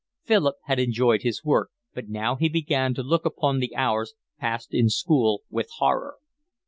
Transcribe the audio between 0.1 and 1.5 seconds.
Philip had enjoyed his